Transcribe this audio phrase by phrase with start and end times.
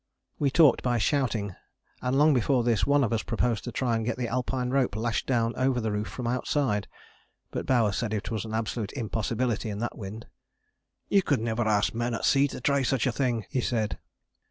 [0.39, 1.55] We talked by shouting,
[2.01, 4.95] and long before this one of us proposed to try and get the Alpine rope
[4.95, 6.87] lashed down over the roof from outside.
[7.51, 10.25] But Bowers said it was an absolute impossibility in that wind.
[11.07, 13.99] "You could never ask men at sea to try such a thing," he said.